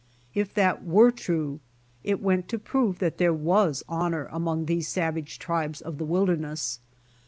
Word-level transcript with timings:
If 0.33 0.51
that 0.55 0.83
were 0.83 1.11
true, 1.11 1.59
it 2.03 2.23
went 2.23 2.47
to 2.49 2.57
prove 2.57 2.97
that 2.97 3.19
there 3.19 3.35
was 3.35 3.83
honor 3.87 4.27
among 4.31 4.65
these 4.65 4.87
savage 4.87 5.37
tribes 5.37 5.79
of 5.79 5.99
the 5.99 6.05
wilderness. 6.05 6.79